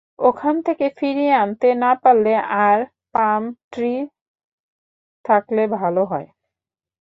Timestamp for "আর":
2.61-2.77